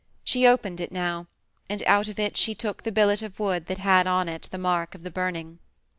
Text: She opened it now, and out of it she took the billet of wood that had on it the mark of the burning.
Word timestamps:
She 0.23 0.47
opened 0.47 0.81
it 0.81 0.91
now, 0.91 1.27
and 1.69 1.83
out 1.85 2.07
of 2.07 2.17
it 2.17 2.35
she 2.35 2.55
took 2.55 2.81
the 2.81 2.91
billet 2.91 3.21
of 3.21 3.39
wood 3.39 3.67
that 3.67 3.77
had 3.77 4.07
on 4.07 4.27
it 4.27 4.47
the 4.49 4.57
mark 4.57 4.95
of 4.95 5.03
the 5.03 5.11
burning. 5.11 5.59